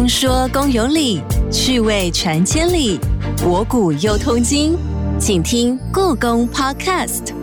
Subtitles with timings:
[0.00, 1.20] 公说公有理，
[1.52, 2.98] 趣味传千里，
[3.36, 4.74] 博古又通今，
[5.18, 7.34] 请听故宫 Podcast。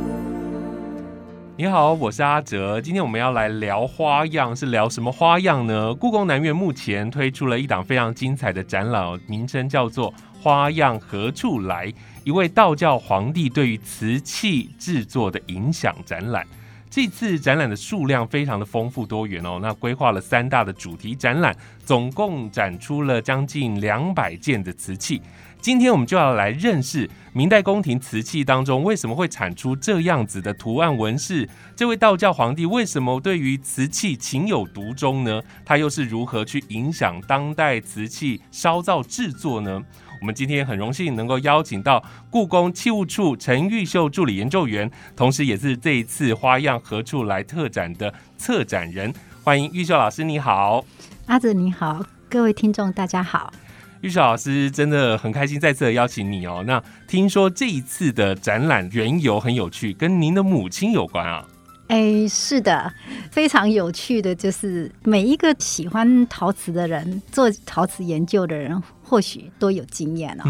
[1.55, 2.81] 你好，我是阿哲。
[2.81, 5.93] 今天我们要来聊花样，是聊什么花样呢？
[5.93, 10.11] 故宫南院目前推出了一档非常精彩的展览，名称叫做
[10.41, 11.85] 《花样何处来》，
[12.23, 16.43] 一位道教皇帝对于瓷器制作的影响展览。
[16.89, 25.21] 这次展览的数量非常的丰富多元哦，那规划了三大的主题展览，总共展出了将近两百件的瓷器。
[25.59, 35.41] 今天我们就要来认识明代宫廷瓷器当中为什么会产出这样子的图案纹饰，这位道教皇帝为什么对于瓷器情有独钟呢？
[35.65, 39.83] 他又是如何去影响当代瓷器烧造制作呢？
[40.19, 49.13] 我们今天很荣幸能够邀请到故宫器物处陈玉秀助理研究员，同时也是这一次花样何处来特展的策展人。
[49.43, 50.83] 欢迎玉秀老师，你好，
[51.27, 53.53] 阿泽你好，各位听众大家好。
[54.01, 56.63] 玉秀老师真的很开心再次的邀请你哦。
[56.67, 61.45] 那听说这一次的展览缘由很有趣，跟您的母亲有关啊。
[61.87, 62.93] 哎，是的，
[63.31, 70.43] 非常有趣的，就是每一个喜欢陶瓷的人，做陶瓷研究的人，或许都有经验哦。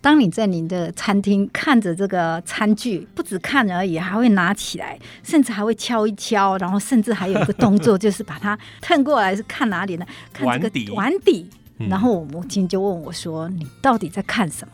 [0.00, 10.06] 当你在您的餐厅看着这个餐具，不止看而已，还会拿起来，甚至还会敲一敲，然后甚至还有一个动作，就是把它腾过来，是看哪里呢？
[10.32, 11.48] 看这个碗底。
[11.90, 14.72] 然后我母亲就问我说：“你到底在看什么？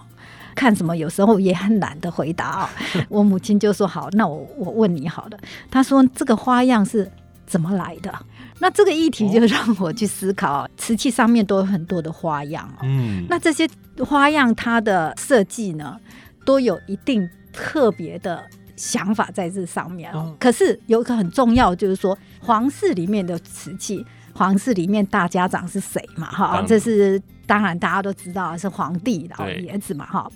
[0.54, 2.70] 看什么？”有时候也很懒得回答啊。
[3.08, 5.38] 我母亲就说：“好，那我我问你好了。”
[5.68, 7.10] 她说：“这个花样是
[7.44, 8.14] 怎么来的？”
[8.62, 15.98] 那这个议题就让我去思考，瓷器上面都有很多的花样嗯，那这些花样它的设计呢，
[16.46, 18.40] 都有一定特别的
[18.76, 20.32] 想法在这上面哦。
[20.38, 24.06] 可是有一个很重要，就是说皇室里面的瓷器。
[24.34, 26.26] 皇室里面大家长是谁嘛？
[26.30, 30.06] 哈，这是当然大家都知道是皇帝老爷子嘛？
[30.06, 30.26] 哈，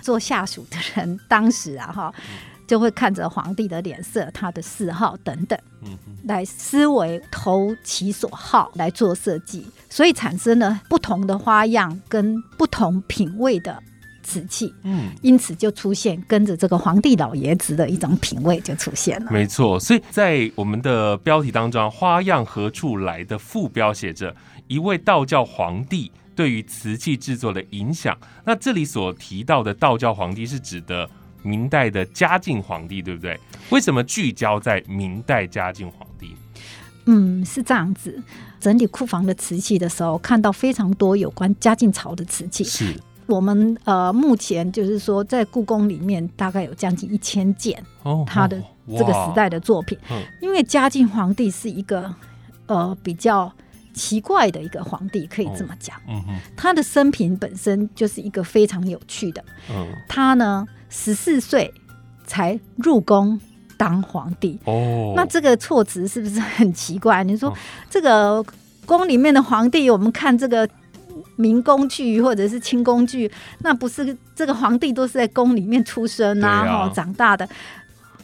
[0.00, 2.12] 做下属的人当时啊哈，
[2.66, 13.82] 就会看着皇帝的脸色、他的嗜好等等，嗯来思维投其所好来做设计，所以产生了不同的花样跟不同品味的。
[14.26, 19.30] 瓷器，嗯，因此就出现跟着这个皇帝老爷子的一种品味就出现了。
[19.30, 24.34] 没错，所以在我们的标题当中，“花样何处来”的副标写着
[24.66, 28.16] 一位道教皇帝对于瓷器制作的影响。
[28.46, 31.06] 那这里所提到的道教皇帝是指的
[31.44, 33.38] 明代的嘉靖皇帝，对不对？
[33.70, 36.34] 为什么聚焦在明代嘉靖皇帝？
[37.06, 38.20] 嗯，是这样子。
[38.58, 42.64] 整理库房的瓷器的时候，看到非常多有关嘉靖朝的瓷器。
[42.64, 42.94] 是。
[43.26, 47.82] 我们呃，目前就是说，在故宫里面大概有将近一千件，
[48.26, 49.98] 他的这个时代的作品。
[50.42, 52.14] 因为嘉靖皇帝是一个
[52.66, 53.50] 呃比较
[53.94, 55.98] 奇怪的一个皇帝，可以这么讲。
[56.06, 56.22] 嗯
[56.54, 59.42] 他的生平本身就是一个非常有趣的。
[59.70, 61.74] 嗯，他呢十四岁
[62.24, 63.40] 才入宫
[63.76, 64.58] 当皇帝。
[64.64, 67.24] 哦，那这个措辞是不是很奇怪？
[67.24, 67.52] 你说
[67.90, 68.44] 这个
[68.86, 70.68] 宫里面的皇帝，我们看这个。
[71.36, 77.48] 明宫剧或者是清宫剧，那不是这个皇帝都是在宫里面出生啊，哈，长大的，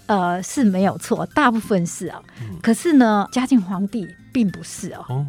[0.07, 2.21] 呃，是没有错，大部分是啊。
[2.63, 5.27] 可是呢，嘉靖皇帝并不是哦。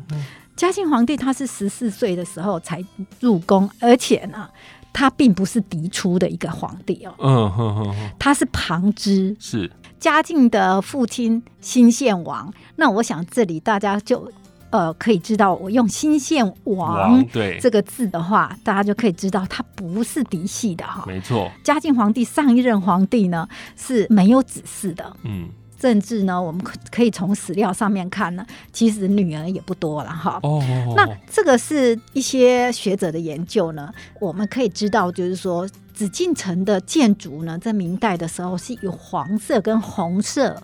[0.56, 2.84] 嘉靖皇帝他是十四岁的时候才
[3.20, 4.48] 入宫，而且呢，
[4.94, 7.14] 他并不是嫡出的一个皇帝哦。
[7.20, 12.54] 嗯哼哼，他是旁支，是嘉靖的父亲新献王。
[12.76, 14.32] 那我想这里大家就。
[14.72, 17.22] 呃，可以知道我用“新献王”
[17.60, 21.04] 这个字的话，大家就可以知道他不是嫡系的哈。
[21.06, 25.14] 没错，嘉靖皇帝上一任皇帝呢是没有子嗣的。
[25.26, 25.50] 嗯，
[25.82, 30.40] 甚至呢，我们可以从史料上面看呢，其实女儿也不多了哈。
[30.44, 30.64] 哦，
[30.96, 40.62] 那这个是一些学者的研究呢，我们可以知道，就是说紫禁城的建筑呢，在明代的时候是以黄色跟红色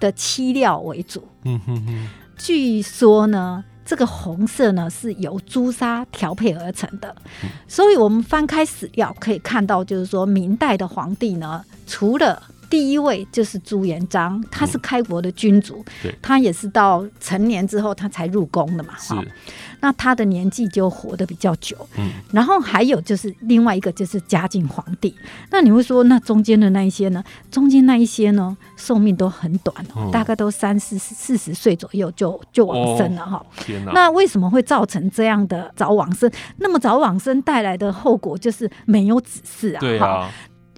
[0.00, 1.26] 的漆料为主。
[1.44, 2.08] 嗯哼哼。
[2.36, 7.14] 据说呢，这个红色呢是由朱砂调配而成的，
[7.68, 15.84] 所以我们翻开史料可以看到，就是说明代的皇帝呢，除了第一位就是朱元璋，他是开国的君主，
[16.20, 19.14] 他也是到成年之后他才入宫的嘛，是。
[19.80, 22.10] 那他的年纪就活得比较久，嗯。
[22.32, 25.14] 然后还有就是另外一个就是嘉靖皇帝，
[25.50, 27.22] 那你会说那中间的那一些呢？
[27.50, 29.74] 中间那一些呢，寿命都很短，
[30.10, 33.44] 大概都三四四十岁左右就就往生了哈。
[33.58, 36.30] 天那为什么会造成这样的早往生？
[36.56, 39.80] 那么早往生带来的后果就是没有子嗣啊。
[39.80, 40.30] 对啊。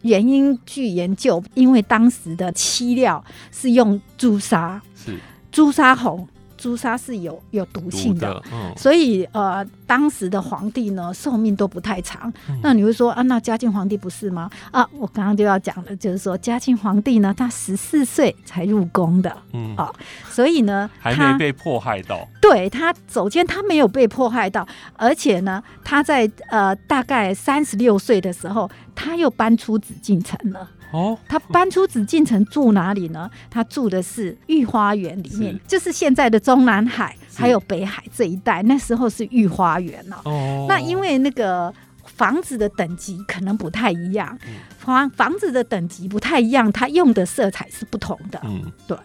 [0.03, 5.19] 原因据研究，因为当时的漆料是用朱砂，是
[5.53, 6.27] 朱砂红。
[6.61, 8.43] 朱砂是有有毒性的，
[8.77, 12.31] 所以呃，当时的皇帝呢寿命都不太长。
[12.63, 14.51] 那你会说啊，那嘉靖皇帝不是吗？
[14.71, 19.91] 啊，我刚刚就要讲的，就是说嘉靖皇帝呢，他十四岁才入宫的，嗯啊，
[20.29, 22.29] 所以呢，还没被迫害到。
[22.41, 24.67] 对他，首先他没有被迫害到，
[24.97, 30.69] 而且呢，他在呃大概三十六岁的时候，他又搬出紫禁城了。
[30.93, 33.31] 哦，他搬出紫禁城住哪里呢？
[33.49, 38.63] 他住的是御花园里面，就是现在的中南海还有北海这一带。
[38.65, 40.67] 那时候是御花园哦。
[40.69, 41.73] 那因为那个
[42.05, 44.39] 房子的等级可能不太一样，
[44.79, 48.41] 房房子的等级不太一样，他用的色彩是不同的。
[48.45, 48.97] 嗯，对。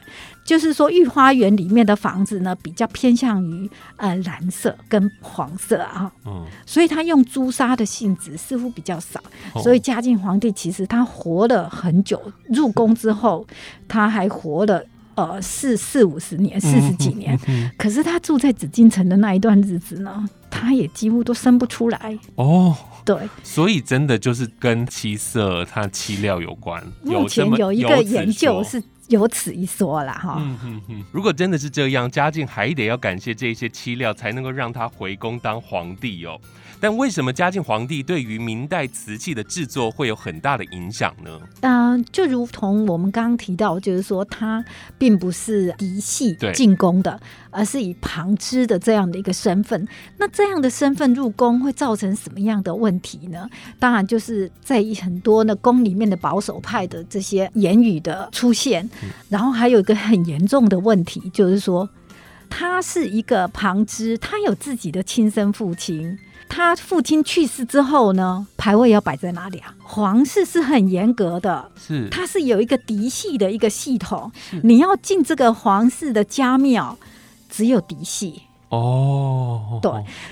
[0.46, 9.20] 就是说，御花园里面的房子呢，比较偏向于呃蓝色跟黄色啊，嗯，所以他用朱砂的性质似乎比较少。
[9.64, 13.46] 所以嘉靖皇帝其实他活了很久，入宫之后
[13.88, 17.36] 他还活了呃四四五十年，四十几年。
[17.76, 22.76] 可是他住在紫禁城的那一段日子呢，他也几乎都生不出来哦。
[23.04, 26.84] 对，所以真的就是跟七色它漆料有关。
[27.04, 28.84] 目前有一个研究是。
[29.10, 30.38] 有此一说了哈。
[30.40, 36.40] 嗯嗯嗯，如果真的是这样，嘉靖还得要感谢这些漆料，才能够让他回宫当皇帝哦。
[36.80, 41.40] 但为什么嘉靖皇帝对于明代瓷器的制作会有很大的影响呢？
[41.62, 44.64] 嗯，就如同我们刚刚提到，就是说他
[44.98, 47.20] 并不是嫡系进宫的，
[47.50, 49.88] 而是以旁支的这样的一个身份。
[50.18, 53.50] 那这样的身份入宫会造成什么样的问题呢？
[53.80, 58.88] 当然就是在很多呢宫里面的保守派的这些言语的出现，
[59.30, 61.90] 然后还有一个很严重的问题，就是说
[62.50, 66.20] 他是一个旁支，他有自己的亲生父亲。
[66.48, 69.74] 他父亲去世之后呢，牌位要摆在哪里啊？
[69.84, 72.08] 皇室是很严格的，是。
[72.10, 74.32] 它是有一个嫡系的一个系统，
[74.64, 76.98] 你要进这个皇室的家庙，
[77.50, 78.44] 只有嫡系
[78.76, 79.80] 哦。
[79.82, 79.92] 对，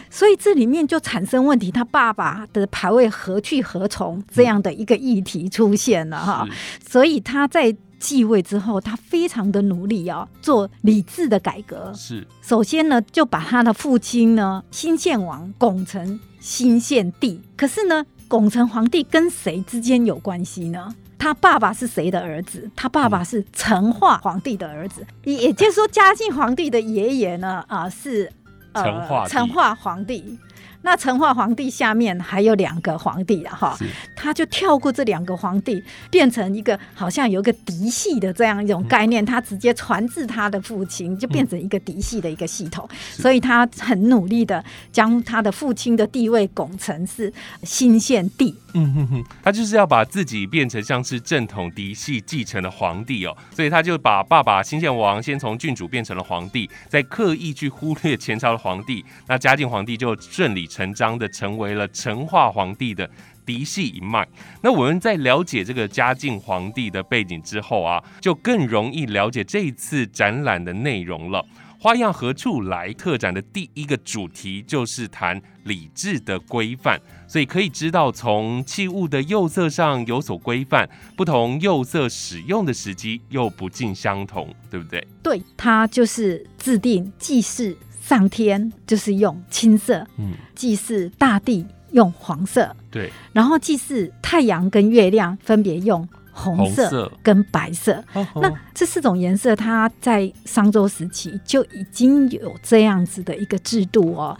[0.10, 6.48] 所以这里面就产生问题，他爸爸的牌位何去何从这样的一个议题出现了哈，
[6.88, 7.76] 所以他在。
[8.00, 11.90] 继位之后，他非常的努力啊，做理智的改革。
[11.96, 17.40] 是，首先呢，就把他的父亲呢，新献王拱成新献帝。
[17.56, 20.94] 可是呢，拱成皇帝跟谁之间有关系呢？
[21.24, 22.70] 他爸爸是谁的儿子？
[22.76, 28.30] 他爸爸是成化皇帝的儿子，也就是说，嘉靖皇帝的爷爷呢，啊，是
[28.74, 30.38] 成化成化皇帝。
[30.84, 33.78] 那成化皇帝下面还有两个皇帝啊，哈，
[34.16, 35.82] 他就跳过这两个皇帝，
[36.12, 42.88] 变成一个好像有一个嫡系的这样一种概念，他直接传至他的父亲，就变成一个嫡系的一个系统。
[43.12, 47.32] 所以他很努力的将他的父亲的地位拱成是
[47.64, 48.54] 新献帝。
[48.74, 60.68] 嗯哼哼，他就是要把自己变成像是正统嫡系继承的皇帝哦，所以他就把爸爸新献王先从郡主变成了皇帝，再刻意去忽略前朝的皇帝，那嘉靖皇帝就顺理。
[60.74, 63.08] 成章的成为了成化皇帝的
[63.46, 64.28] 嫡系一脉。
[64.64, 71.46] 那我们在了解这个嘉靖皇帝的背景之后啊，就更容易了解这一次展览的内容了。
[71.80, 72.94] 花样何处来？
[72.94, 76.98] 特展的第一个主题就是谈礼制的规范，
[77.28, 85.06] 所以可以知道从器物的釉色上有所规范，不同釉色使用的时机又不尽相同，对不对？
[85.22, 87.78] 对，它就是制定祭祀。
[88.06, 98.04] 上天就是用青色，嗯，祭祀大地用黄色，对，然后祭祀太阳跟月亮分别用红色跟白色。
[98.36, 104.38] 那这四种颜色，它在商周时期就已经有这样子的一个制度哦。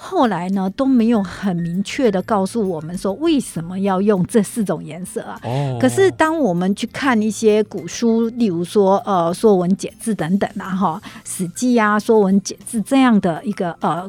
[0.00, 5.40] 后来呢都没有很明确的告诉我们说为什么要用这四种颜色啊？
[5.42, 5.76] 哦。
[5.80, 14.08] 可是当我们去看一些古书，例如说呃《说文解字》等等啊，哈，《史记》啊，《说文解字》这样的一个呃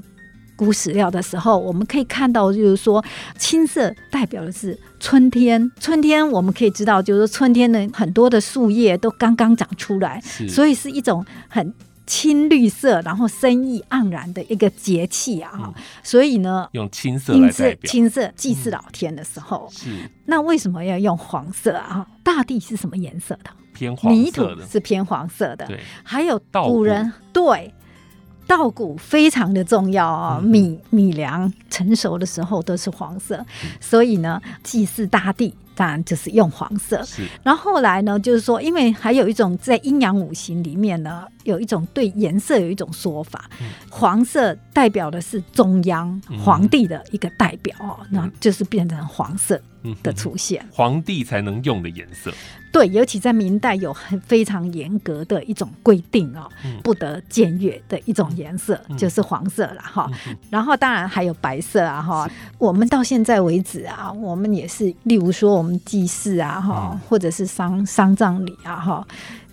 [0.56, 3.04] 古史料的时候，我们可以看到，就是说
[3.40, 5.72] 青色代表的是春天。
[5.80, 11.74] 春天我们可以知道，就是春天的很多的树叶都刚刚长出来，所以是一种很。
[12.10, 19.70] 青绿色，然后生意盎然的一个节气啊，所以呢，用青色来代表青色祭祀老天的时候。
[19.72, 22.08] 是，那为什么要用黄色啊？
[22.24, 23.52] 大地是什么颜色的？
[23.76, 25.68] 偏黄泥土是偏黄色的。
[25.68, 27.72] 对，还有古人对
[28.48, 33.46] 稻谷非常的重要啊，米米粮成熟的时候都是黄色，
[33.80, 35.54] 所以呢，祭祀大地。
[35.80, 37.02] 当然就是用黄色，
[37.42, 43.50] 然后后来呢，就是说，因为还有一种在阴阳五行里面呢，有一种对颜色有一种说法，
[43.90, 49.62] 黄色代表的是中央皇帝的一个代表哦，那就是变成黄色
[50.04, 52.32] 的出现，皇帝才能用的颜色。
[52.72, 56.48] 对，尤其在明代有很非常严格的一种规定哦，
[56.84, 60.08] 不得僭越的一种颜色就是黄色了哈。
[60.52, 62.30] 然后当然还有白色啊哈。
[62.60, 69.08] 我们到现在为止啊，我们也是，例如说我们祭祀啊哈，或者是丧丧葬礼啊哈，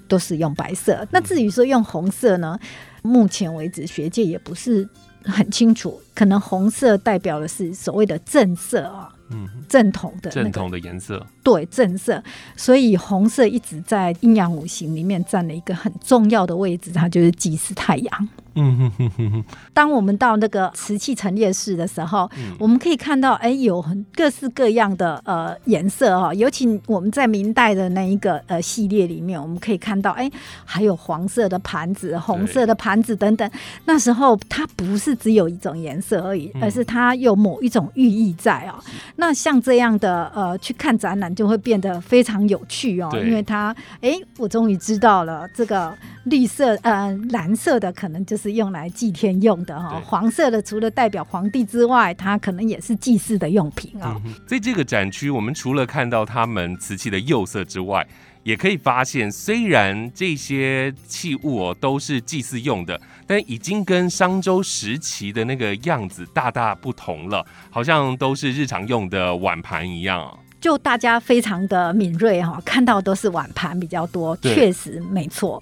[0.06, 1.06] 都是用白色。
[1.11, 2.59] 那至于说用红色呢，
[3.00, 4.87] 目前为止学界也不是
[5.25, 9.11] 很清楚，可能红色代表的是所谓的正色啊。
[9.30, 12.23] 嗯，正统的正统的颜色，对正色，
[12.56, 18.28] 所以红色一直在阴阳五行里面占了一个很重要的位置，它就是祭祀太阳。
[18.56, 19.44] 嗯哼哼哼哼。
[19.72, 26.34] 当我们到那个瓷器陈列室的时候，我们可以看到，哎，有很各式各样的呃颜色哈。
[26.34, 30.30] 尤其我们在明代的那一个呃系列里面，我们可以看到，哎，
[30.64, 33.48] 还有黄色的盘子、红色的盘子等等。
[33.84, 38.82] 那时候它不是只有一种颜色而已，而是它有某一种寓意在啊。
[39.16, 45.94] 那像这样的呃去看展览，就会变得非常有趣哦，因为它，哎，我终于知道了这个
[46.25, 48.45] 绿色呃蓝色的可能就是。
[48.46, 54.20] 是用来祭天用的哈，黄色的除了代表皇帝之外，它可能也是祭祀的用品啊。
[54.46, 58.06] 在这个展区，我们除了看到他们瓷器的釉色之外，
[58.44, 70.38] 也可以发现，虽然这些器物哦都是祭祀用的，但已经跟商周时期的那个样子大大不同了，好像都是日常用的碗盘一样。
[70.60, 75.60] 就大家非常的敏锐哈，看到都是碗盘比较多，确实没错，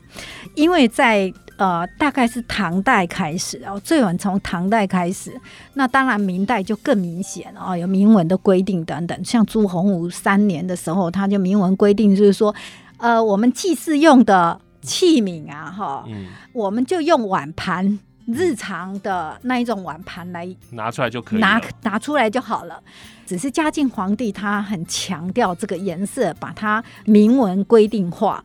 [0.54, 1.32] 因为在。
[1.56, 5.32] 呃，大概是唐代开始哦，最晚从唐代开始。
[5.74, 9.24] 那当然，明代就更明显哦，有明文的规定等等。
[9.24, 12.54] 像朱洪武三年的时候，他就明文规定，就是说，
[12.98, 16.04] 呃，我们祭祀用的器皿啊，哈，
[16.52, 22.82] 我们就用碗盘，日常的那一种碗盘来拿出来就可以，拿拿出来就好了。
[23.26, 28.44] 只是嘉靖皇帝他很强调这个颜色，把它明文规定化。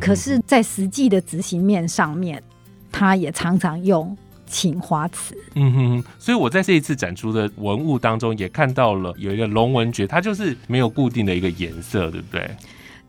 [0.00, 2.42] 可是，在实际的执行面上面，
[2.90, 5.36] 他也常常用青花瓷。
[5.54, 12.50] 嗯哼，所以我在这一次展出的文物当中，也看到了有一个龙纹爵，它就是没有固定的一个颜色，对不对？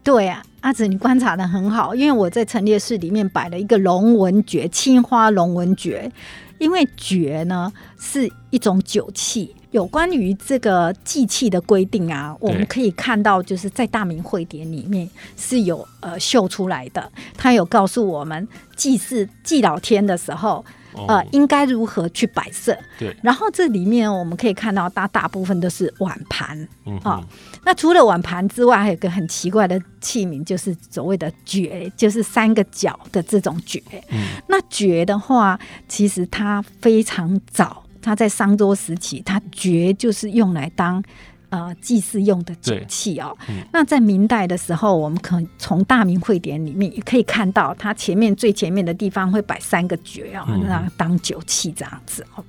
[0.04, 6.12] 对啊，阿紫，你观察的很好，因为我在陈列室里面摆了一个龙纹爵，青花龙纹爵，
[6.58, 9.56] 因为爵呢是一种酒器。
[9.72, 20.64] 有关于这个祭器的规定啊，我们可以看到，就是在大明会典里面是有呃秀出来的，他有告诉我们祭祀祭老天的时候，
[21.08, 22.78] 呃，应该如何去摆设。
[23.00, 26.68] 对，然后这里面我们可以看到，大大部分都是碗盘
[27.04, 27.26] 啊。
[27.64, 33.82] 那除了碗盘之外，还有个很奇怪的器皿，就是所谓的爵，就是三个角的这种爵。
[34.10, 37.82] 嗯，那爵的话，其实它非常早。
[38.02, 41.04] 它在商周时期，它绝就是用来当
[41.50, 43.38] 呃祭祀用的酒器哦。
[43.72, 52.44] 那在明代的时候，我们可从大明会典里面也可以看到，它前面最前面的地方会摆三个爵哦，那当酒器这样子哦。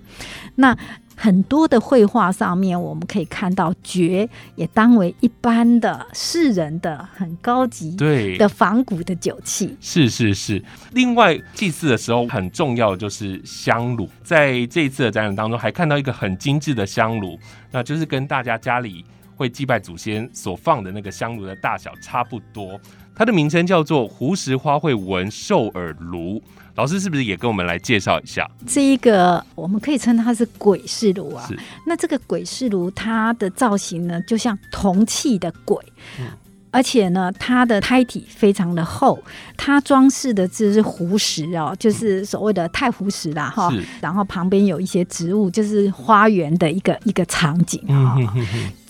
[0.54, 0.76] 那
[1.22, 9.76] 很多的绘画上面，我们可以看到爵也当为一般的世人的很高级对的仿古的酒器。
[9.80, 10.60] 是是是。
[10.90, 17.38] 另外祭祀的时候很重要的就是香炉，在这一次的展览当中还看到一个很精致的香炉，
[17.70, 19.04] 那就是跟大家家里
[19.36, 22.80] 会祭拜祖先所放的那个香炉的大小差不多。
[23.14, 26.42] 它的名称叫做胡石花卉纹兽耳炉。
[26.74, 28.50] 老师是不是也跟我们来介绍一下？
[28.66, 31.46] 这一个我们可以称它是鬼式炉啊。
[31.86, 35.76] 那这个鬼式炉，它的造型呢，就像铜器的鬼，
[36.70, 39.22] 而且呢，它的胎体非常的厚，
[39.54, 43.70] 它装饰的这是湖石哦，就是所谓的太湖石啦哈。
[44.00, 48.16] 然后旁边有一些植物，就是花园的一个一个场景啊。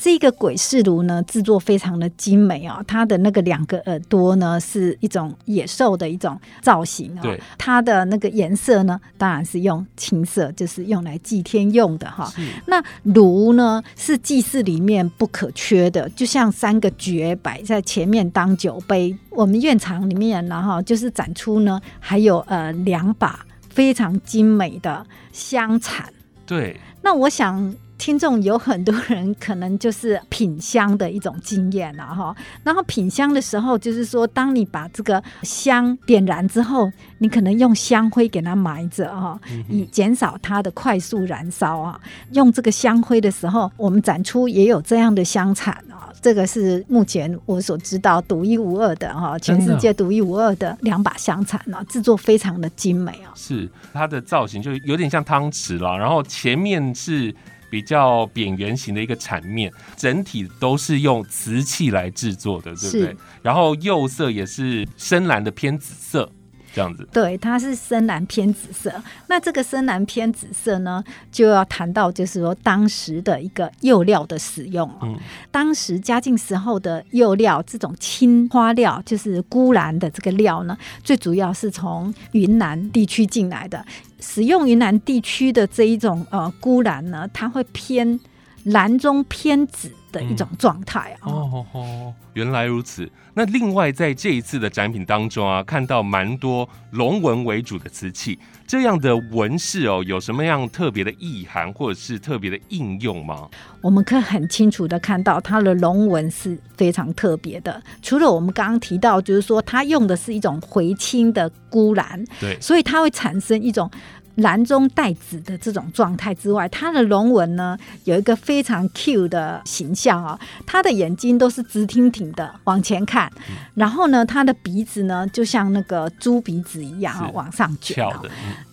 [0.03, 2.83] 这个鬼式炉呢，制作非常的精美啊！
[2.89, 7.23] 它的那个两个耳朵呢，是一种野兽的一种造型啊。
[7.57, 12.29] 它的那个颜色呢，当然是用青色，就是用来祭天用的哈。
[12.67, 19.17] 那炉呢，是祭祀里面不可缺的，就像三个爵摆在前面当酒杯。
[19.31, 26.13] 我们院场里面然后，就是展出呢，还有呃两把非常精美的香铲。
[26.45, 26.77] 对。
[27.03, 27.73] 那我想。
[28.03, 42.01] 听众有很多人可能就是品香的一种经验了哈，然后品香的时候，就是说，当你把这个香点燃之后，你可能用香灰给它埋着哈，以减少它的快速燃烧啊。
[42.33, 53.31] 用这个香灰的时候，我们展出也有这样的香铲啊，这个是目前我所知道独一无二的哈，全世界独一无二的两把香铲啊，制作非常的精美啊。
[53.37, 57.33] 是它的造型就有点像汤匙了，然后前面是。
[57.73, 63.17] 比较扁圆形的一个铲面，整体都是用瓷器来制作的，对不对？
[63.41, 66.31] 然后釉色也是深蓝的偏紫色。
[66.75, 68.91] 这样子，对，它是深蓝偏紫色。
[69.27, 74.91] 那这个深蓝偏紫色呢，就要谈到就是说当时的一个釉料的使用。
[75.03, 75.15] 嗯，
[75.51, 80.75] 当时嘉靖时候的釉料，这种青花料，就是钴蓝的这个料呢，
[81.05, 83.85] 最主要是从云南地区进来的。
[84.23, 88.19] 使用云南地区的这一种呃钴蓝呢，它会偏
[88.63, 89.91] 蓝中偏紫。
[90.13, 91.25] 的一种状态啊！
[91.25, 93.11] 哦哦，原来如此。
[93.35, 103.49] 那另外在这一次的展品当中啊，看到蛮多龙纹为主的瓷器，这样的纹饰哦，有什么样特别的意涵或者是特别的应用吗？
[103.81, 107.83] 我们可以很清楚的看到，它的龙纹是非常特别的。
[108.03, 113.91] 除了我们刚刚提到，就是说它用的是一种回青的钴蓝，对，所以它会产生一种。
[114.37, 123.31] 蓝中带紫的这种状态之外，它的龙纹呢有一个非常 Q 的形象啊，它的眼睛都是直挺挺的往前看，
[123.75, 128.07] 然后呢，它的鼻子呢就像那个猪鼻子一样往上卷，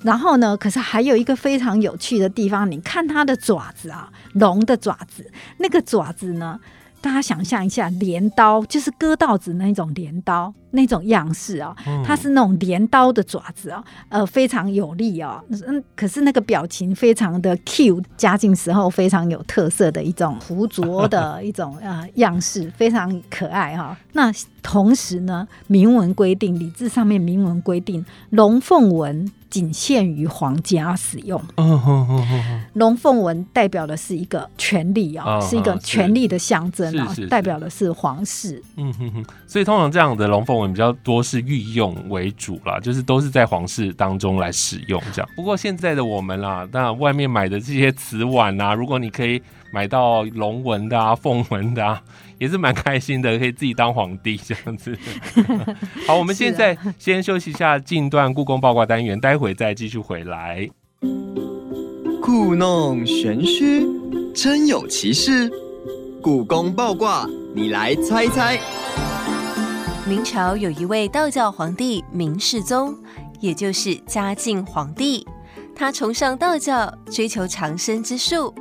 [0.01, 6.59] 然后呢，可是还有一个非常有趣的地方，你看它的爪子啊，龙的爪子，那个爪子呢。
[7.01, 15.41] 大家想象一下，镰刀就是割稻子那种镰刀那种样式啊，它是那种镰刀的爪子啊，呃，非常有力啊。
[15.67, 23.97] 嗯，可是那个表情非常的 Q，嘉靖时候非常有特色的一种胡着的 一种呃样式，非常可爱哈。
[24.13, 29.31] 那同时呢，明文规定，礼制上面明文规定，龙凤纹。
[29.49, 31.41] 仅限于皇家使用。
[32.73, 38.61] 龙凤纹代表的是一个权力啊，是一个权力的象征啊，代表的是皇室。
[38.77, 45.29] 嗯哼哼，所以通常这样的龙凤纹比较多是御用为主啦，就是都是在皇室当中来使用这样。
[45.35, 49.41] 不过现在的我们啦，那外面买的这些瓷碗啊，如果你可以。
[49.71, 52.01] 买到龙纹的啊，凤纹的啊，
[52.39, 54.97] 也是蛮开心的，可以自己当皇帝这样子。
[56.07, 60.67] 好，我们现在先休息一下，进段故宫八卦单元，待会再继续回来。
[62.19, 63.85] 故弄玄虚，
[64.33, 65.47] 真有其事。
[66.19, 68.59] 故宫八卦，你来猜猜。
[70.09, 72.97] 明朝有一位道教皇帝明世宗，
[73.39, 75.23] 也就是嘉靖皇帝，
[75.75, 78.51] 他崇尚道教，追求长生之术。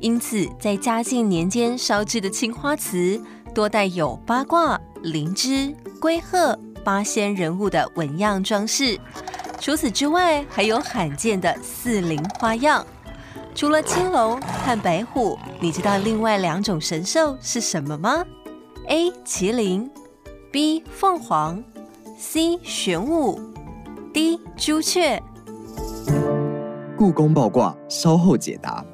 [0.00, 3.18] 因此，在嘉靖年间烧制的青花瓷，
[3.54, 9.00] 多带有八卦、灵芝、龟鹤、八仙人物的纹样装饰。
[9.58, 12.86] 除此之外，还有罕见的四灵花样。
[13.54, 18.22] 除了青龙和白虎，你知道另外两种神兽是什么吗
[18.88, 19.10] ？A.
[19.24, 19.90] 麒麟
[20.58, 20.82] ，B.
[20.90, 21.62] 凤凰
[22.18, 22.58] ，C.
[22.64, 23.38] 玄武
[24.12, 24.40] ，D.
[24.56, 25.22] 朱雀。
[26.96, 28.84] 故宫爆卦，稍后解答。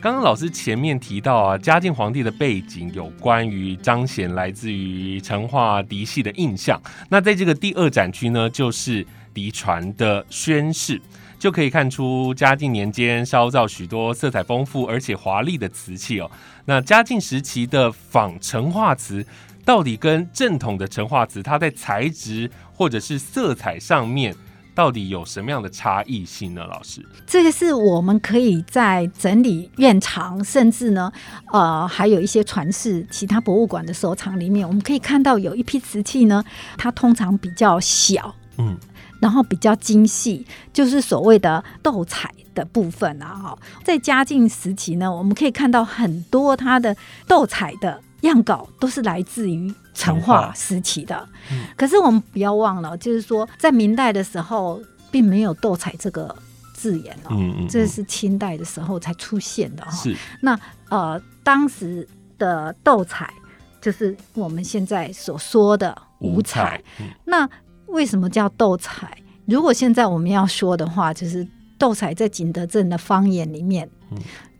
[0.00, 6.82] 刚刚老师前面提到啊，嘉靖皇帝的背景有关于彰显来自于成化嫡系的印象。
[7.08, 11.00] 那在这个第二展区呢，就是嫡传的宣誓，
[11.38, 16.28] 就可以看出嘉靖年间烧造许多色彩丰富而且华丽的瓷器哦。
[16.64, 19.24] 那嘉靖时期的仿成化瓷，
[19.64, 24.34] 到底跟正统的成化瓷，它在材质或者是色彩上面？
[24.74, 26.64] 到底有什么样的差异性呢？
[26.64, 31.12] 老师，这个是我们可以在整理院藏，甚至呢，
[31.52, 36.42] 呃，还有一些传世其他博物馆的收藏里面，我们可以看到有一批瓷器呢，
[36.78, 38.74] 它通常比较小，嗯，
[39.20, 43.26] 然后比较精细，就是所谓的斗彩的部分啊。
[43.34, 46.96] 哈，在嘉靖时期呢，我们可以看到很多它的
[47.28, 49.72] 斗彩的样稿都是来自于。
[49.94, 51.28] 成化时期的，
[51.76, 54.80] 可是我们不要忘了，就是说在明代的时候，
[55.10, 56.34] 并没有斗彩这个
[56.72, 59.90] 字眼哦，嗯嗯，这是清代的时候才出现的哈。
[59.90, 60.58] 是，那
[60.88, 62.08] 呃，当时
[62.38, 63.34] 的斗彩
[63.82, 66.82] 就是我们现在所说的五彩。
[67.26, 67.46] 那
[67.88, 69.18] 为什么叫斗彩？
[69.44, 71.46] 如果现在我们要说的话，就是
[71.78, 73.86] 斗彩在景德镇的方言里面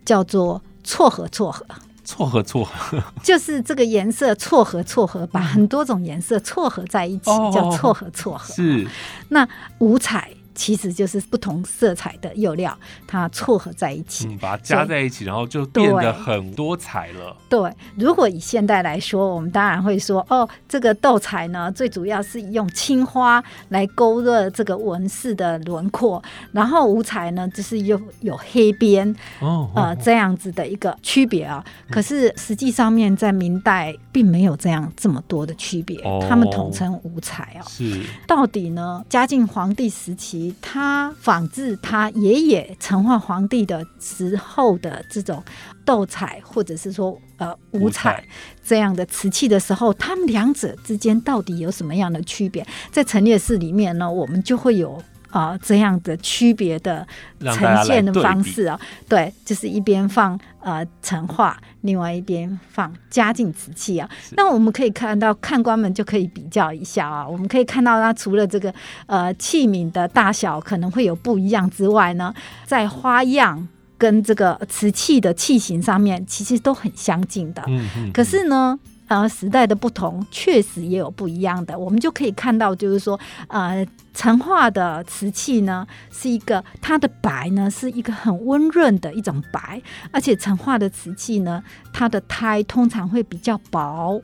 [0.05, 1.65] 叫做撮合撮合。
[2.03, 8.53] 错合撮合， 就是这个颜色撮合撮合，把很多种颜色撮合在一起，叫撮合撮合。
[8.53, 8.87] 是，
[9.29, 9.47] 那
[9.79, 10.29] 五彩。
[10.55, 17.35] 其实就是不同色彩的釉料，它撮合在一起，把它加在一起，然后就变得很多彩了。
[17.49, 31.63] 对，如果以现代来说，我们当然会说，哦，这个斗彩呢，最主要是用青花来勾勒这个纹饰的轮廓，然后五彩呢，就是有有黑边，哦，呃，这样子的一个区别啊。
[31.89, 37.65] 可是实际上面在明代并没有这样这么多的区别，他们统称五彩啊。
[37.67, 39.03] 是，到底呢？
[39.09, 40.42] 嘉靖皇帝时期。
[40.43, 45.41] 其他仿制他爷爷成化皇帝的时候的这种
[45.85, 48.21] 斗彩，或者是说呃五彩
[48.61, 52.65] 这样的瓷器的时候，他们两者之间到底有什么样的区别？
[52.91, 55.01] 在陈列室里面呢，我们就会有。
[55.33, 57.05] 啊，这样的区别的
[57.39, 64.07] 呈现的方式啊，对，就是一边放呃成化，另外一边放嘉靖瓷器啊。
[64.37, 67.27] 那我们可以看到，看官们就可以比较一下啊。
[67.27, 68.71] 我们可以看到，它除了这个
[69.07, 72.31] 呃器皿的大小可能会有不一样之外呢，
[72.63, 73.67] 在花样
[73.97, 77.63] 跟这个瓷器的器型上面，其实都很相近的。
[77.67, 78.11] 嗯嗯。
[78.13, 78.79] 可是呢？
[79.07, 91.61] 呃，时代的不同确实也有不一样的，我们就可以看到，就是说，呃，成化的瓷器呢，是一个它的白呢，是一个很温润的一种白，而且成化的瓷器呢，
[91.91, 94.19] 它的胎通常会比较薄，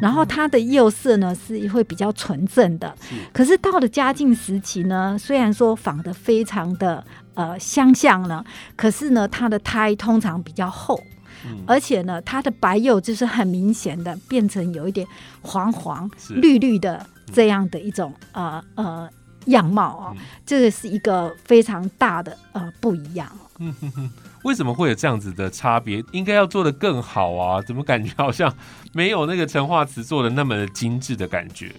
[0.00, 2.94] 然后它的釉色呢是会比较纯正的。
[3.32, 7.02] 可是到了嘉靖时期呢，虽然说仿的非常的
[7.34, 11.00] 呃相像呢，可是呢，它的胎通常比较厚。
[11.66, 15.06] 而且呢，它的白釉就是很明显的变成有一点
[15.42, 19.08] 黄黄、绿绿的这样的一种呃呃
[19.46, 23.30] 样貌啊，这个是一个非常大的呃不一样。
[23.58, 24.10] 嗯哼哼，
[24.42, 26.04] 为什么会有这样子的差别？
[26.12, 27.62] 应该要做的更好啊？
[27.62, 28.52] 怎么感觉好像
[28.92, 31.72] 没有那个陈化瓷做的那么精致的感觉？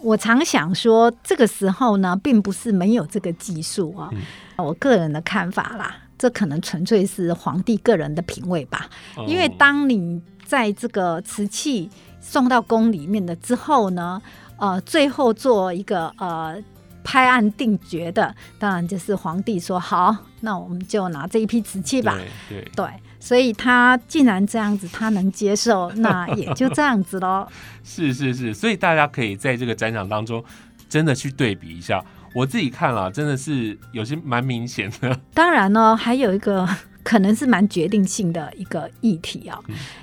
[0.00, 4.08] 我常想说，这个时候呢，并不是没有这个技术啊，
[4.56, 5.96] 我个人的看法啦。
[6.18, 8.90] 这可能纯粹是皇帝个人的品味吧，
[9.28, 11.88] 因为当你在这个瓷器
[12.20, 14.20] 送到宫里面的之后呢，
[14.56, 16.56] 呃，最后做一个呃
[17.04, 22.18] 拍案定决的，当然就是皇帝说好，那我们就拿这一批瓷器吧。
[22.48, 22.86] 对对，
[23.20, 27.46] 所以他既然这样子，他能接受，那也就这样子喽。
[27.84, 30.44] 是是是，所以大家可以在这个展场当中
[30.88, 32.04] 真的去对比一下。
[32.34, 35.18] 我自己看了，真的是有些蛮明显的。
[35.34, 36.68] 当然呢，还有一个
[37.02, 39.58] 可能是蛮决定性的一个议题啊，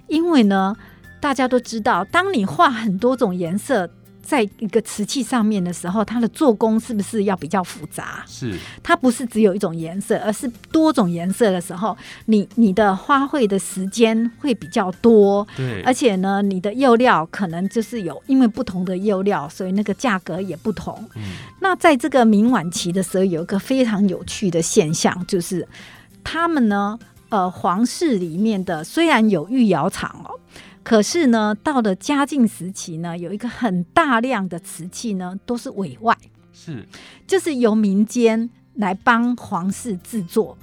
[0.08, 0.76] 因为呢，
[1.20, 3.90] 大家都知道，当你画很多种颜色。
[4.26, 8.24] 在一个瓷器上面的时候，它的做工是不是要比较复杂？
[8.28, 15.48] 是，它不是只有一种颜色，而是多种颜色的时候，你你的花卉的时间会比较多。
[15.56, 21.08] 对，而且呢，你的釉料可能就是有，因为不同的釉料，所以那个价格也不同。
[21.16, 21.22] 嗯，
[21.62, 25.68] 那在这个明晚期的时候，有一个非常有趣的现象，就是
[26.24, 26.98] 他们呢，
[27.30, 30.40] 呃，皇室里面的虽然有御窑厂哦。
[30.86, 36.16] 可是呢，到了嘉靖时期呢，有一个很大量的瓷器呢，都是委外，
[36.54, 36.88] 是，
[37.26, 40.56] 就是由民间来帮皇室制作，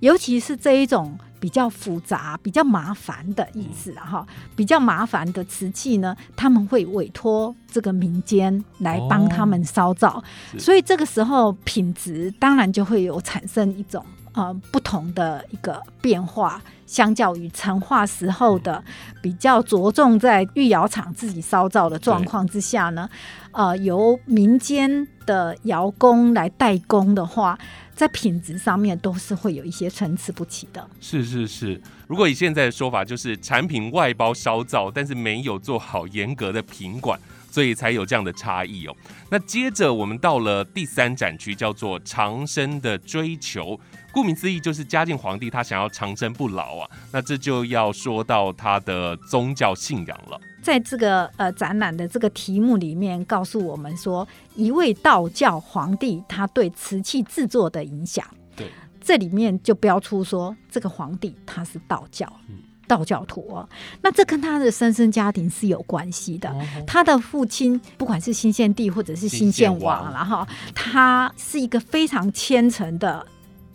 [0.00, 10.20] 尤其是这一种比较复杂、比较麻烦的意思哈，比较麻烦的瓷器呢，他们会委托这个民间来帮他们烧造，
[10.58, 14.04] 所以这个时候品质当然就会有产生一种。
[14.38, 18.80] 呃，不同的一个变化，相较于成化时候的
[19.20, 23.10] 比较着重在御窑厂自己烧造的状况之下呢，
[23.50, 27.58] 呃，由民间的窑工来代工的话，
[27.96, 30.88] 在品质上面都是会有一些参差不齐的。
[31.00, 37.18] 是是是，如果以现在的说法，就是产品外包烧造，但是没有做好严格的品管。
[37.58, 38.94] 所以才有这样的差异哦。
[39.28, 43.76] 那接着我们到了第三展区，叫做长生的追求。
[44.12, 46.88] 顾名思义，就是嘉靖皇帝他想要长生不老啊。
[47.12, 50.40] 那这就要说到他的宗教信仰了。
[50.62, 58.24] 在这个呃展览的这个题目里面，告诉我们说，一位道教皇帝他对瓷器制作的影响。
[58.54, 58.68] 对，
[59.00, 62.32] 这里面就标出说，这个皇帝他是道教。
[62.48, 62.54] 嗯。
[62.88, 63.68] 道教徒哦，
[64.02, 66.52] 那这跟他的生生家庭是有关系的。
[66.86, 73.24] 他的父亲不管是新献帝或者是新献王，然后他是一个非常虔诚的。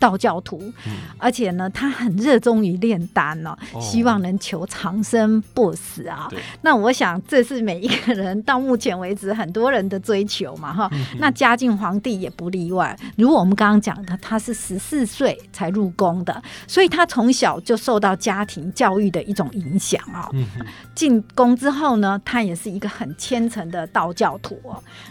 [0.04, 0.70] 道教徒，
[1.16, 6.28] 而且呢，他很热衷于炼丹呢，希望能求长生不死啊。
[6.60, 10.90] 那我想，这是每一个人到目前为止很多人的追求嘛，哈。
[11.18, 12.94] 那嘉靖皇帝也不例外。
[13.16, 20.28] 如果我们刚刚讲的，他是十四岁才入宫的，所以他从小就受到家庭教育的一种影响啊。
[20.94, 24.60] 进宫之后呢，他也是一个很虔诚的道教徒。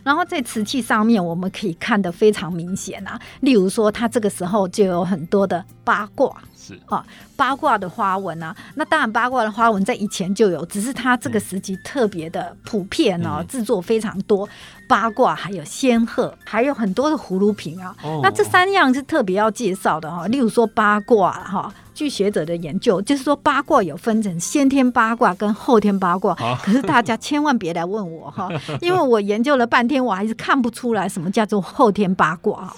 [0.04, 3.20] 然后在瓷器上面，我们可以看得非常明显啊。
[3.40, 14.48] 例如说，他这个时候就就有很多的八卦，是啊，八卦的花纹啊，那当然八卦的花纹在以前就有，只是它这个时期特别的普遍哦，制作非常多。
[14.88, 20.28] 八卦还有仙鹤，还有很多的葫芦瓶啊，那这三样是特别要介绍的哈。
[20.28, 26.36] 例如说八卦哈，据学者的研究，就是说八卦有分成先天八卦跟后天八卦。
[26.64, 28.50] 可是大家千万别来问我哈，
[28.82, 32.74] 因为我研究了半天，我还是看不出来什么叫做后天八卦。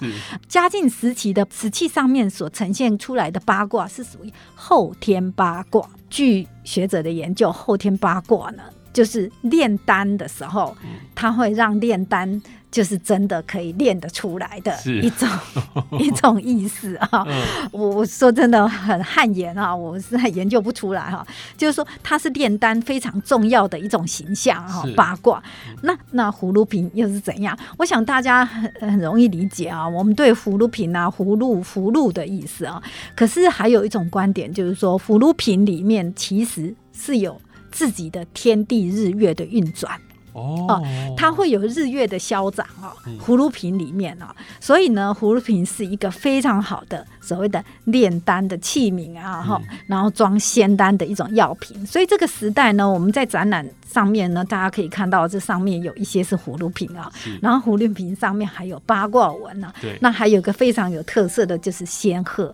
[0.47, 5.87] 嘉靖时期的瓷器上面所呈现出来的八卦是属于后天八卦。
[6.09, 8.63] 据学者的研究，后天八卦呢，
[8.95, 10.75] 就是炼丹的时候，
[11.13, 12.41] 它会让炼丹。
[12.71, 15.29] 就是真的可以练得出来的一种
[15.97, 17.25] 一种意思啊！
[17.71, 21.25] 我我说真的很汗颜啊，我实在研究不出来哈。
[21.55, 24.83] 就是说，它是炼丹非常重要的一种形象哈。
[24.93, 25.41] 八卦，
[25.83, 27.57] 那那葫芦瓶又是怎样？
[27.77, 29.87] 我想大家很很容易理解啊。
[29.87, 32.83] 我们对葫芦瓶啊，葫芦葫芦的意思啊。
[33.15, 37.39] 可是还有一种观点，就是说，葫芦瓶里面其实是有
[37.75, 39.99] 自己的天地日月的运转。
[40.31, 40.83] 哦，
[41.15, 42.91] 它会有日月的消长哦，
[43.25, 44.25] 葫芦瓶里面哦，
[44.59, 51.85] 所以呢，葫芦瓶是一个非常好的所谓的炼丹的器皿啊，哈，然后装仙丹的一种药品。
[51.85, 57.09] 所以这个时代呢，我们在展览上面呢，大家可以看到这上面有一些是葫芦瓶啊，
[57.41, 59.71] 然后葫芦瓶上面还有八卦纹呢。
[59.81, 62.53] 对，那还有个非常有特色的就是仙鹤。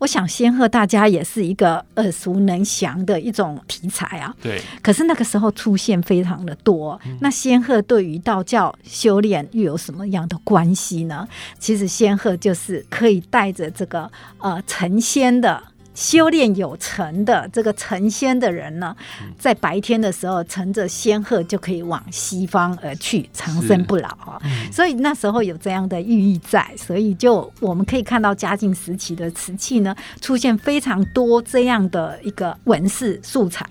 [0.00, 0.02] 对。
[0.02, 4.34] 我想仙鹤大家也是一个耳熟能详的一种题材啊。
[4.42, 4.60] 对。
[4.82, 6.98] 可是那个时候出现非常的多。
[7.20, 11.28] 那仙鹤对于道教修炼又有什么样的关系呢？
[11.58, 15.62] 其实仙鹤就是可以带着这个呃成仙的。
[16.00, 18.96] 修炼有成的这个成仙的人呢，
[19.38, 24.40] 在白天的时候乘着仙鹤就可以往西方而去，长生不老啊。
[24.72, 33.66] 所以那时候有这样的寓意在，所以就我们可以看到嘉靖时期的瓷器呢，出现非常多这样的一个纹饰素材。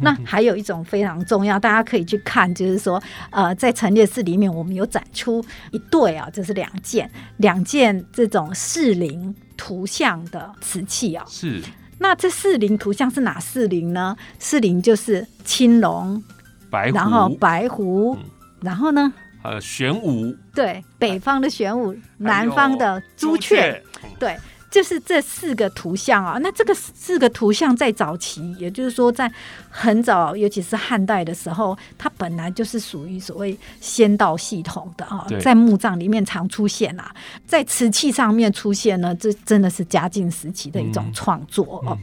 [0.00, 9.32] 那还有一种非常重要，大家可以去看，就是说，呃，在陈列室里面，我们有展出一对啊，就是两件两件这种适龄。
[9.58, 11.60] 图像的瓷器啊，是。
[11.98, 14.16] 那这四灵图像是哪四灵呢？
[14.38, 16.22] 四灵就是青龙、
[16.70, 18.16] 白，然后白狐，
[18.62, 19.12] 然后呢？
[19.42, 20.34] 呃，玄武。
[20.54, 23.82] 对，北方的玄武，南方的朱雀。
[24.18, 24.36] 对。
[24.70, 29.30] 就是这四个图像啊，那这个四个图像在早期，也就是说在
[29.70, 37.14] 很早，尤其是汉代的时候，它本来就是属于所谓仙道系统的啊，在墓葬里面常出现啊，
[37.46, 41.96] 在瓷器上面出现呢，这真的是嘉靖时期的一种创作哦。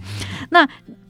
[0.49, 0.67] 那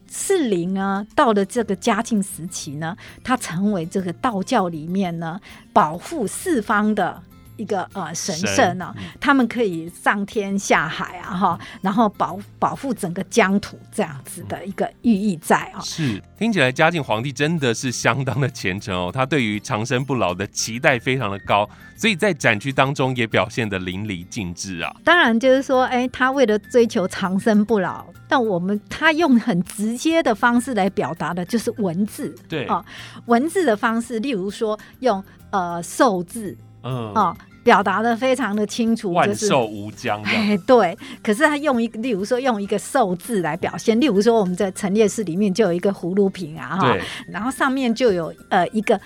[0.07, 5.39] 四灵呢，到了这个嘉靖时期呢，它成为这个道教里面呢
[5.71, 7.23] 保护四方的。
[7.57, 15.79] 一个呃神圣呢，他们可以上天下海啊哈，然后保保护整个疆土这样子的一个寓意在啊。
[15.81, 24.93] 是听起来嘉靖皇帝真的是相当的虔诚哦，他对于长生不老的期待非常的高，所以在展区当中也表现的淋漓尽致啊。
[25.03, 32.83] 当然就是说，哎，他为了追求长生不老，但我们他用很直接的方式来表达的就是文字，对啊，
[33.27, 36.57] 文字的方式，例如说用呃寿字。
[36.85, 40.21] 嗯哦，表达的非常的清楚，万寿无疆。
[40.21, 40.97] 哎，对。
[41.23, 48.99] 可是他用一个，例如说用一个寿字来表现，例如说我们在陈列室里面就有一个葫芦瓶啊，哈，然后上面就有呃一个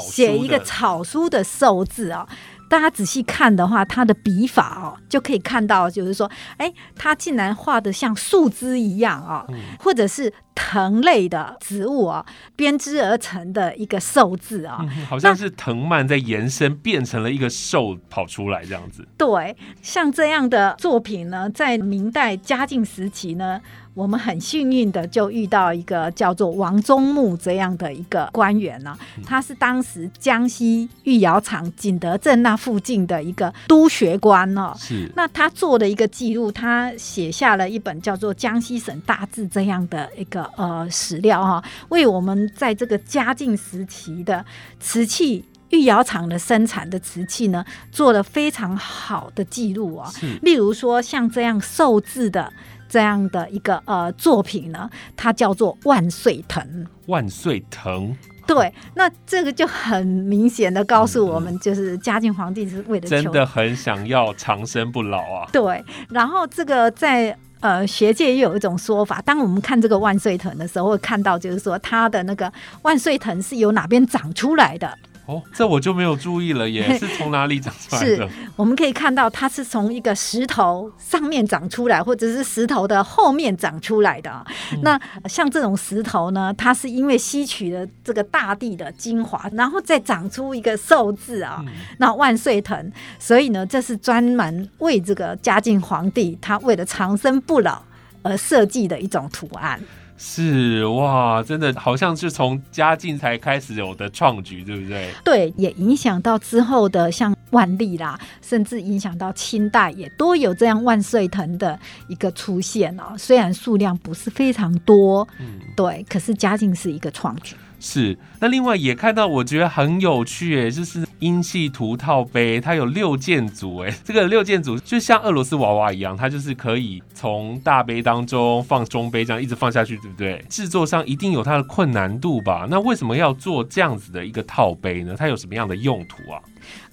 [0.00, 2.26] 写一个草书的寿字啊。
[2.68, 9.46] 大家仔细看的话，他的笔法哦，就可以看到，就是说，哎，他竟然画的像树枝一样啊，
[9.78, 19.06] 或者是藤类的植物啊，编织而成的一个寿字啊，好像是藤蔓在延伸，变成了一个寿跑出来这样子。
[19.16, 23.60] 对，像这样的作品呢，在明代嘉靖时期呢。
[23.98, 34.72] 我们很幸运的就遇到一个叫做王宗木这样的一个官员呢，他是当时江西御窑厂景德镇那附近的一个督学官哦。
[34.78, 35.10] 是。
[35.16, 44.44] 那他做的一个记录，他写下了一本叫做《江西省大志》这样的一个呃史料哈，为我们在这个嘉靖时期的
[44.78, 50.08] 瓷器御窑厂的生产的瓷器呢，做了非常好的记录啊。
[50.42, 52.52] 例如说像这样寿字的。
[52.88, 56.86] 这样的一个呃作品呢，它叫做万岁藤。
[57.06, 58.14] 万岁藤，
[58.46, 65.48] 对，那这个就很明显的告诉我们，就是嘉靖皇帝是为了真的很想要长生不老啊。
[65.52, 74.98] 对，然后这个在呃学界也有一种说法，当我们看这个万岁藤的时候，会看到就是说它的那个万岁藤是由哪边长出来的。
[75.28, 78.06] 哦，这我就没有注意了，也 是从哪里长出来的？
[78.16, 84.42] 是我们可以看到，它是从一个石头上面长出来，或者是石头的后面长出来的。
[84.82, 91.62] 那像这种石头呢，它是因为吸取了这个大地的精华，然后再长出一个寿字啊，
[91.98, 92.90] 那万岁藤。
[93.18, 97.82] 所以呢，这是专门为这个嘉靖皇帝，他为了长生不老。
[98.20, 99.80] 而设计的一种图案。
[100.18, 105.10] 是哇，真的好像是从嘉靖才开始有的创举，对不对？
[105.24, 111.78] 对，也影响到之后的像万历啦，甚至影响到清代，也都有这样万岁藤的
[112.08, 113.14] 一个出现哦。
[113.16, 117.54] 虽然数量不是非常多，嗯，对，可是嘉靖是一个创举。
[117.80, 130.44] 是，那另外也看到，我觉得很有趣诶，就是英系图套杯，它有六件组诶， 这个六件组就像俄罗斯娃娃一样，它就是可以从大杯当中放中杯，这样一直放下去，对不对？
[130.48, 132.66] 制作上一定有它的困难度吧？
[132.68, 135.14] 那为什么要做这样子的一个套杯呢？
[135.16, 136.42] 它有什么样的用途啊？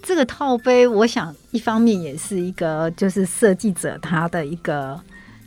[0.03, 4.99] 这个套杯，我想一方面也是一个就是设计者他的一个。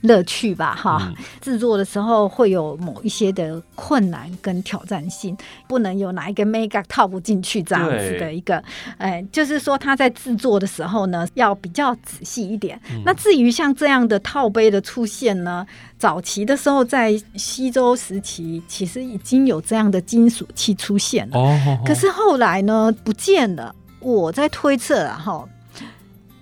[0.03, 1.13] 乐趣吧，哈！
[1.41, 8.63] 制作的时候会有某一些的困难跟挑战性，不能有哪一个 mega 套不进去这样子的一个，
[8.97, 12.81] 哎，就是说他在制作的时候呢，要比较仔细一点。
[13.05, 15.67] 那至于像这样的套杯的出现呢，
[15.99, 21.39] 早期的时候在西周时期，其实已经有这样的金属器出现了，
[21.85, 23.75] 可是后来呢不见了。
[24.01, 25.45] 我在推测啊，哈。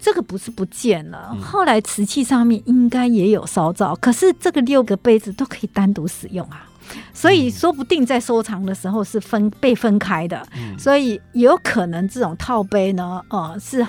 [0.06, 6.64] 这个不是不见了，后来瓷器上面应该也有烧造，可是这个六个杯子都可以单独使用啊，
[7.12, 10.46] 所以说不定在收藏的时候是分被分开的，
[10.78, 13.84] 所以有可能这种套杯呢，呃，是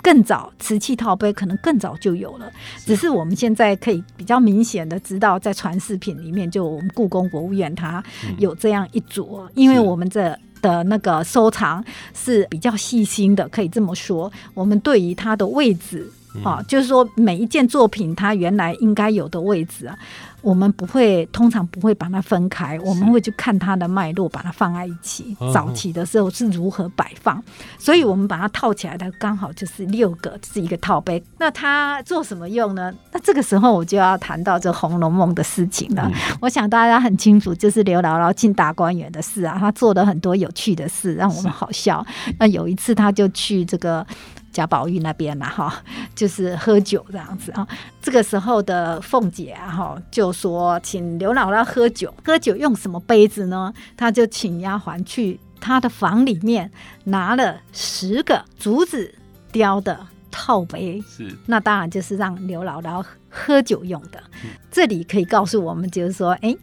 [0.00, 2.50] 更早瓷器套杯可能更早就有了，
[2.86, 8.02] 只是我们现在可以比较明显的知道，在传世品里面，就我们故宫博物院它
[8.38, 10.34] 有这样一组，因为我们这。
[10.60, 14.30] 的那个收藏是比较细心的，可以这么说。
[14.54, 16.10] 我们对于它的位置
[16.44, 19.98] 啊，就是说每一件作品它原来应该有的位置啊。
[20.40, 25.36] 我们不会，通常不会把它分开，我们会去看它的脉络，把它放在一起。
[25.52, 27.42] 早期的时候是如何摆放，
[27.78, 31.22] 所以我们把它套起来的刚好就是六个，是一个套杯。
[31.38, 32.92] 那它做什么用呢？
[33.12, 36.10] 那这个时候我就要谈到这《红楼梦》的事情了。
[36.40, 42.04] 我想大家很清楚，就是刘姥姥进大观园的事啊，她做了很多有趣的事，让我们好笑。
[42.38, 44.06] 那有一次，她就去这个。
[44.52, 45.82] 贾宝玉那边嘛，哈，
[46.14, 47.66] 就是喝酒这样子啊。
[48.00, 53.72] 这个时候的凤姐啊，哈，就说请刘姥姥喝酒，喝酒用什么杯子呢？
[53.96, 56.70] 她就请丫鬟去她的房里面
[57.04, 59.14] 拿了十个竹子
[59.52, 59.98] 雕的
[60.30, 64.22] 套杯，是，那当然就是让刘姥姥喝酒用的。
[64.70, 66.56] 这里可以告诉我们，就是说，哎。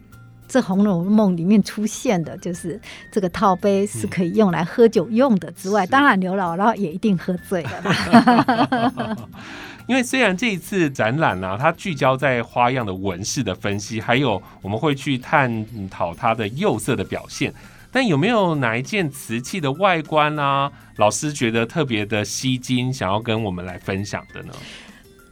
[0.48, 2.80] 这《红楼梦》里面出现的就是
[3.10, 9.16] 这个套杯是可以用来喝酒用的之外，当然刘姥姥也一定喝醉了。
[9.86, 17.54] 因为虽然这一次展览呢，它聚焦在花样的纹饰的分析，还有我们会去探讨它的釉色的表现，
[17.92, 24.52] 但有没有哪一件瓷器的外观啊，老师觉得特别的吸睛，想要跟我们来分享的呢？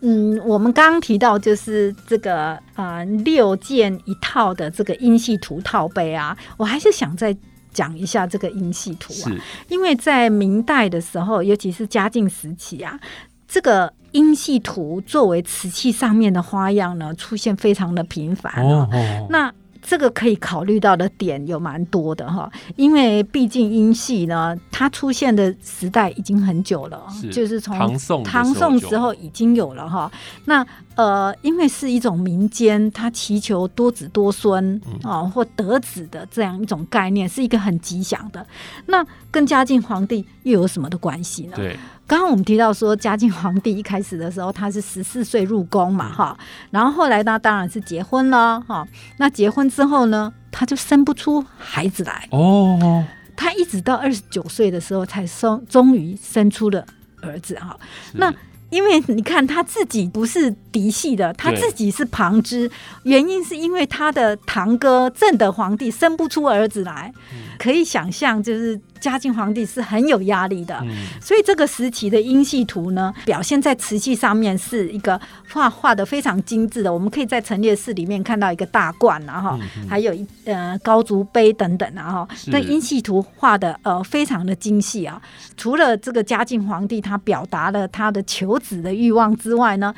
[0.06, 7.34] 嗯，我们刚刚提到就是这个啊六件一套的这个音系图套杯啊，我还是想再
[7.72, 9.32] 讲一下这个音系图啊，
[9.68, 13.00] 因为在明代的时候，尤其是嘉靖时期啊，
[13.48, 18.86] 这个音系图作为瓷器上面的花样呢，出现非常的频繁哦。
[19.30, 19.50] 那
[19.86, 30.10] 这个可以考虑到的点有蛮多的哈，因为毕竟音系呢，它出现的时代已经很久了，就是从唐宋唐宋时候已经有了哈。
[30.46, 38.46] 那呃，因为是一种民间，他祈求多子多孙啊，或得子的这样一种概念，是一个很吉祥的。
[38.86, 41.52] 那跟嘉靖皇帝又有什么的关系呢？
[41.56, 41.76] 对。
[42.06, 46.36] 刚刚我们提到说，嘉靖皇帝一开始的时候，他是十四岁入宫嘛，哈，
[46.70, 48.86] 然后后来呢，当然是结婚了，哈。
[49.18, 53.04] 那结婚之后呢，他就生不出孩子来哦。
[53.34, 56.84] 他一直到二十九岁的时候，才生，终于生出了
[57.22, 57.74] 儿子，哈。
[58.12, 58.32] 那
[58.68, 62.70] 因为你看他自己不是嫡系的，他自己是旁支，
[63.04, 67.12] 原因是因为他的堂哥正德皇帝生不出儿子来，
[67.58, 68.78] 可以想象就是。
[69.04, 70.82] 嘉靖皇帝是很有压力的，
[71.20, 75.20] 所以这个时期的音系图呢，表现在瓷器上面是一个
[75.52, 76.90] 画画的非常精致的。
[76.90, 85.20] 我们可以在陈列室里面看到一个大罐，然后还有一呃高足杯等等，然后那音系图画的呃非常的精细啊。
[85.54, 89.94] 除了这个嘉靖皇帝他表达了他的求子的欲望之外呢，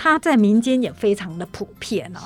[0.00, 2.22] 他在民间也非常的普遍啊。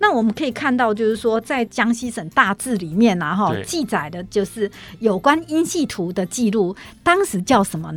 [0.00, 6.74] 那我们可以看到，就是说，在江西省大志里面啊，哈，记载的就是有关音系图的记录。
[7.04, 7.94] 当时叫什么？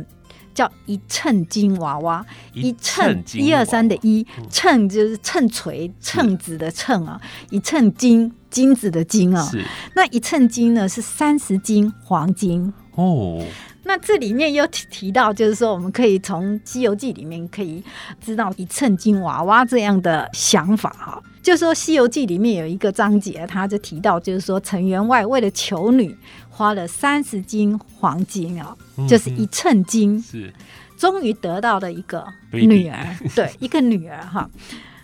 [0.54, 2.24] 叫一秤金娃娃，
[2.54, 7.20] 一秤一二三的一秤就是秤锤秤子的秤啊，
[7.50, 9.50] 一秤金金子的金啊。
[9.94, 13.44] 那一秤金呢是三十斤黄金哦。
[13.86, 17.82] 那这里面又提提到，就是说我们可以从《西游记》里面可以
[18.20, 21.22] 知道一寸金娃娃这样的想法哈。
[21.40, 26.12] 就是说《西游记》里面有一个章节，他就提到，就是说陈员外为了求女，
[26.50, 28.76] 花了三十斤黄金啊，
[29.08, 30.52] 就是一寸金，是
[30.96, 34.50] 终于得到了一个女儿， 对，一个女儿哈。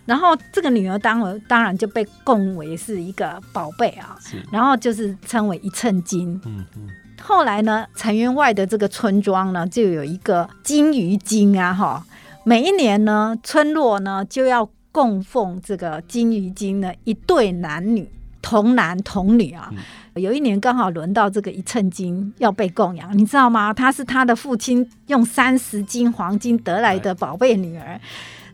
[0.05, 4.19] 然后这个女儿当然当然就被供为是一个宝贝啊，
[4.51, 6.41] 然后就是称为一寸金。
[6.45, 6.89] 嗯嗯。
[7.25, 12.05] 后来呢，陈员外的这个村庄呢，就有一个金鱼精啊，哈，
[12.45, 18.11] 每一年呢，村落呢就要供奉这个金鱼精呢一对男女，
[18.43, 19.73] 童男童女啊。
[20.17, 23.73] 有一年刚好轮到这个一寸金要被供养，你知道吗？
[23.73, 27.99] 他是他的父亲用三十斤黄金得来的宝贝女儿。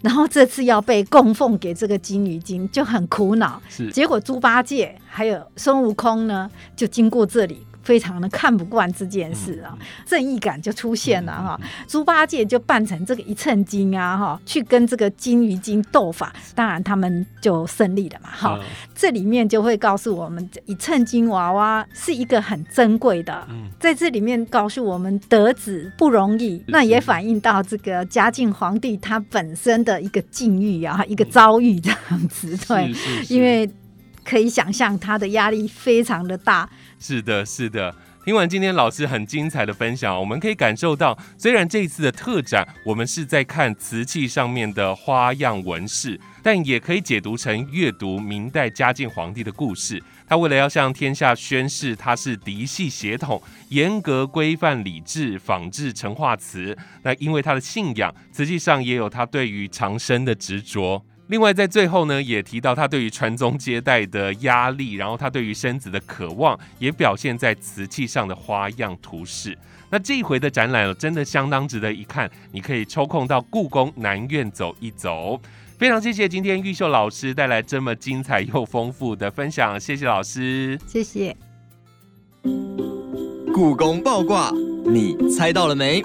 [0.00, 3.60] 然后这次要被供奉给这个金鱼精，就很苦恼。
[3.68, 7.66] 是，结果猪八戒还有孙悟空呢，就经过这里。
[7.88, 9.72] 非常的看不惯这件事啊，
[10.04, 11.58] 正义感就出现了哈。
[11.86, 18.60] 猪八戒就扮成这个一寸金啊哈，去跟这个金鱼精斗法，当然他们就胜利了嘛哈。
[18.94, 23.48] 这里面就会告诉我们，一寸金娃娃是一个很珍贵的，
[23.80, 32.92] 在这里面告诉我们得子不容易，那也反映到这个嘉靖皇帝他本身的一个境遇啊，一个遭遇这样子对，
[33.30, 33.66] 因为
[34.22, 36.68] 可以想象他的压力非常的大。
[36.98, 37.94] 是的，是的。
[38.24, 50.02] 听完今天老师很精彩的分享，我们可以感受到，虽然这一次的特展我们是在看瓷器上面的花样纹饰，但也可以解读成阅读明代嘉靖皇帝的故事。
[50.26, 53.40] 他为了要向天下宣誓他是嫡系血统，
[53.70, 56.76] 严格规范礼制，仿制成化瓷。
[57.02, 61.02] 那因为他的信仰，瓷器上也有他对于长生的执着。
[61.28, 69.56] 另外，在最后呢，也提到他对于传宗接代的压力，然后他对于生子的渴望，也表现在瓷器上的花样图式。
[69.90, 75.40] 那这一回的展览真的相当值得一看，你可以抽空到故宫南院走一走。
[75.78, 81.36] 非常谢谢今天玉秀老师带来这么精彩又丰富的分享，谢谢老师，谢谢。
[83.52, 84.50] 故宫爆卦，
[84.86, 86.02] 你猜到了没？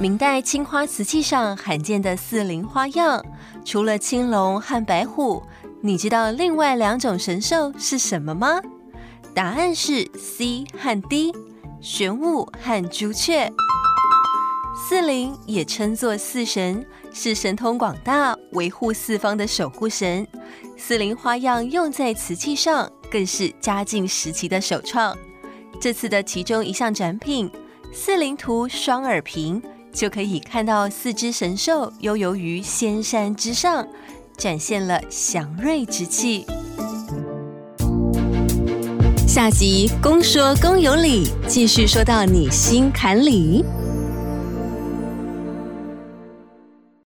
[0.00, 3.20] 明代青花瓷器上罕见的四灵花样，
[3.64, 5.42] 除了青龙和白虎，
[5.80, 8.62] 你知道另外两种神兽是什么吗？
[9.34, 11.32] 答案是 C 和 D，
[11.80, 13.52] 玄武和朱雀。
[14.88, 20.24] 四灵也称作四神，是神通广大、维护四方的守护神。
[20.76, 25.18] 四灵花样用在瓷器上，更是嘉靖时期的首创。
[25.80, 27.50] 这次的其中一项展品——
[27.92, 29.60] 四灵图双耳瓶。
[29.92, 33.86] 就可以看到四只神兽悠游于仙山之上，
[34.36, 36.46] 展现了祥瑞之气。
[39.26, 43.64] 下集公说公有理，继续说到你心坎里。